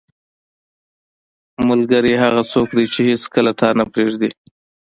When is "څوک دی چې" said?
2.51-2.99